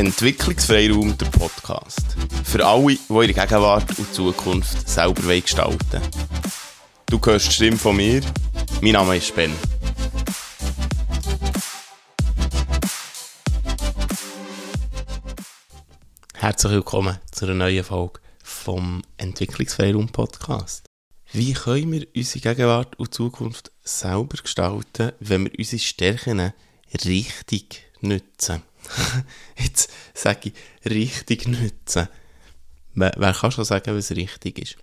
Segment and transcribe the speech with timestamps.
[0.00, 2.16] Entwicklungsfreiraum, der Podcast.
[2.44, 6.02] Für alle, die ihre Gegenwart und Zukunft selber gestalten wollen.
[7.04, 8.22] Du hörst die Stimme von mir.
[8.80, 9.52] Mein Name ist Ben.
[16.32, 20.86] Herzlich willkommen zu einer neuen Folge vom Entwicklungsfreiraum Podcast.
[21.30, 26.54] Wie können wir unsere Gegenwart und Zukunft selber gestalten, wenn wir unsere Stärken
[27.04, 28.62] richtig nutzen?
[29.56, 32.08] Jetzt sage ich richtig nutzen.
[32.94, 34.76] Wer, wer kann schon sagen, was richtig ist?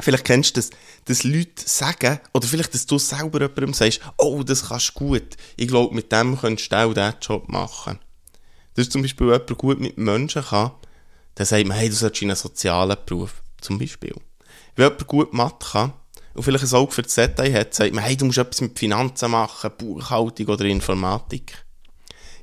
[0.00, 0.70] Vielleicht kennst du das,
[1.04, 5.36] dass Leute sagen, oder vielleicht, dass du selber jemandem sagst, oh, das kannst du gut.
[5.56, 7.98] Ich glaube, mit dem könntest du auch diesen Job machen.
[8.74, 10.72] Das ist zum Beispiel jemand gut mit Menschen kann,
[11.34, 14.14] dann sagt man, hey, du solltest in einen sozialen Beruf, zum Beispiel.
[14.76, 15.92] Wenn jemand gut Mathe kann
[16.34, 18.78] und vielleicht ein Auge für das Detail hat, sagt man, hey, du musst etwas mit
[18.78, 21.64] Finanzen machen, Buchhaltung oder Informatik.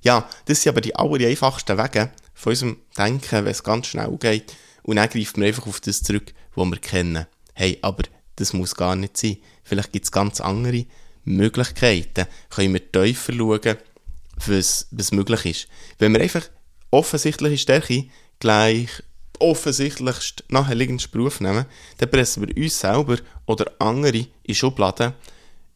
[0.02, 4.16] Ja, das sind aber die aller einfachsten Wege von unserem Denken, wenn es ganz schnell
[4.18, 4.56] geht.
[4.84, 7.28] Und dann greift man einfach auf das zurück, was wir kennen.
[7.54, 8.04] Hey, aber
[8.38, 9.38] das muss gar nicht sein.
[9.64, 10.86] Vielleicht gibt es ganz andere
[11.26, 12.28] Möglichkeiten.
[12.50, 13.78] Können wir tiefer schauen,
[14.48, 15.68] was, was möglich ist.
[15.98, 16.50] Wenn wir einfach
[16.92, 18.06] offensichtliche Stärke
[18.40, 18.90] gleich
[19.40, 21.66] offensichtlichst naheliegendsten Beruf nehmen,
[21.98, 25.14] dann pressen wir uns selber oder andere in Schubladen,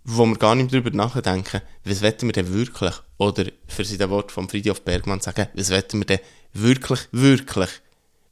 [0.04, 2.94] wo wir gar nicht darüber nachdenken, was wetten wir denn wirklich?
[3.24, 6.20] Oder für das Wort von Friedhof Bergmann sagen, was wetten wir denn
[6.52, 7.70] wirklich, wirklich?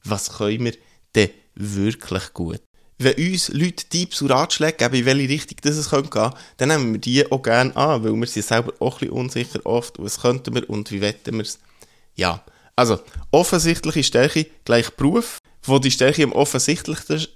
[0.04, 0.74] Was können wir
[1.16, 2.62] denn wirklich gut?
[2.98, 6.70] Wenn uns Leute Tipps und Ratschläge geben, in welche Richtung das es gehen könnte, dann
[6.70, 9.98] nehmen wir die auch gerne an, weil wir sind selber auch ein bisschen unsicher oft,
[9.98, 11.58] was könnten wir und wie wetten wir es.
[12.16, 12.44] Ja,
[12.76, 13.00] also
[13.32, 17.28] offensichtliche Stärke gleich Beruf, wo die Stärke am offensichtlichsten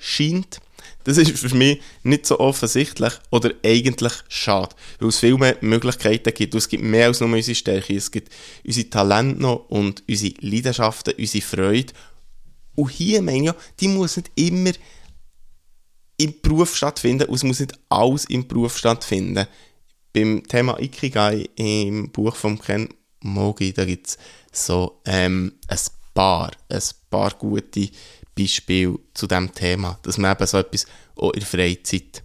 [0.00, 0.60] scheint,
[1.04, 6.32] das ist für mich nicht so offensichtlich oder eigentlich schade, weil es viel mehr Möglichkeiten
[6.34, 6.54] gibt.
[6.54, 7.96] Es gibt mehr als nur unsere Stärke.
[7.96, 8.32] Es gibt
[8.64, 11.92] unsere Talente noch und unsere Leidenschaften, unsere Freude.
[12.74, 14.72] Und hier meine ich ja, die muss nicht immer
[16.16, 19.46] im Beruf stattfinden und es muss nicht alles im Beruf stattfinden.
[20.12, 22.88] Beim Thema Ikigai im Buch von Ken
[23.20, 24.18] Mogi, da gibt es
[24.52, 25.78] so ähm, ein
[26.14, 27.88] paar, ein paar gute
[28.36, 32.22] Beispiel zu diesem Thema, dass man eben so etwas auch in der Freizeit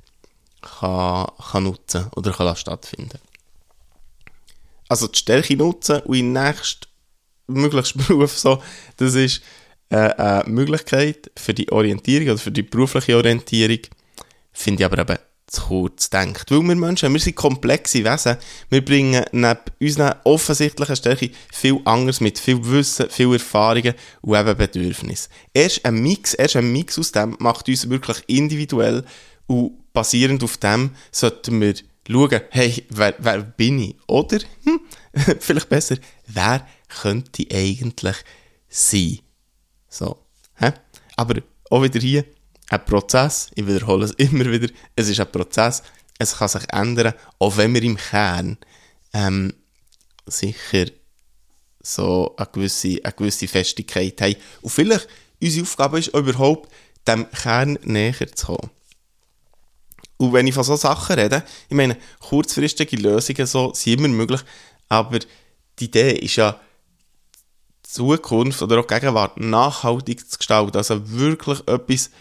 [0.62, 3.20] kann, kann nutzen oder kann stattfinden.
[4.90, 6.88] Also die Stärke nutzen und den nächsten
[7.48, 8.62] möglichst Beruf so,
[8.98, 9.42] das ist
[9.90, 13.80] äh, eine Möglichkeit für die Orientierung oder für die berufliche Orientierung,
[14.52, 15.18] finde ich aber eben
[15.48, 16.52] zu kurz denkt.
[16.52, 18.38] Weil wir Menschen, wir sind komplexe Wesen.
[18.70, 24.58] Wir bringen neben unseren offensichtlichen Stärken viel anderes mit, viel Wissen, viel Erfahrungen und eben
[24.58, 25.30] Bedürfnisse.
[25.54, 29.06] Erst ein Mix, erst ein Mix aus dem macht uns wirklich individuell
[29.48, 31.76] und basierend auf dem sollten wir
[32.08, 33.96] schauen, hey, wer, wer bin ich?
[34.08, 34.82] Oder, hm,
[35.40, 35.98] vielleicht besser,
[36.28, 36.68] wer
[37.02, 38.18] könnte eigentlich
[38.70, 39.20] sein?
[39.90, 40.18] So,
[40.56, 40.74] hä?
[41.16, 42.26] Aber auch wieder hier,
[42.70, 45.84] ein Prozess, ich wiederhole es immer wieder, es ist ein Prozess,
[46.20, 48.58] es kann sich ändern, auch wenn wir im Kern
[49.14, 49.54] ähm,
[50.26, 50.86] sicher
[51.82, 54.36] so eine gewisse, eine gewisse Festigkeit haben.
[54.62, 55.08] Und vielleicht
[55.42, 56.72] unsere Aufgabe ist überhaupt,
[57.08, 58.70] dem Kern näher zu kommen.
[60.18, 64.42] Und wenn ich von solchen Sachen rede, ich meine, kurzfristige Lösungen so sind immer möglich,
[64.90, 65.20] aber
[65.80, 66.60] die Idee ist ja,
[67.84, 72.12] Zukunft oder auch Gegenwart nachhaltig zu gestalten, also wirklich etwas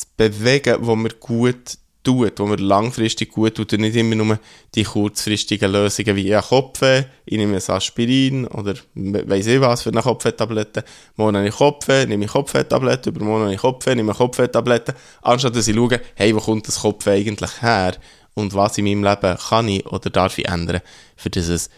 [0.00, 4.38] zu bewegen, wo man gut tut, wo man langfristig gut tut und nicht immer nur
[4.74, 9.90] die kurzfristigen Lösungen wie ein Kopfweh, ich nehme ein Aspirin oder weiss ich was für
[9.90, 10.84] eine Kopfwehtablette,
[11.16, 15.54] morgen habe ich Kopfweh, nehme ich Kopfwehtablette, übermorgen habe ich Kopfweh, nehme ich Kopfwehtablette, anstatt
[15.56, 17.96] dass ich schaue, hey, wo kommt das Kopfweh eigentlich her
[18.34, 20.80] und was in meinem Leben kann ich oder darf ich ändern,
[21.16, 21.68] für dass es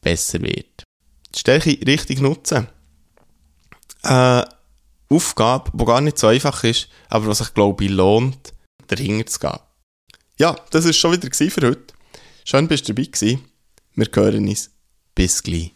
[0.00, 0.84] besser wird.
[1.34, 2.66] Die Stärke richtig nutzen.
[4.02, 4.42] Äh,
[5.10, 8.52] Aufgabe, die gar nicht so einfach ist, aber was sich, glaube ich, lohnt,
[8.88, 9.58] dahinter zu gehen.
[10.38, 11.94] Ja, das war schon wieder für heute.
[12.44, 13.44] Schön, dass du dabei gewesen.
[13.94, 14.70] Wir hören uns.
[15.14, 15.72] Bis gleich.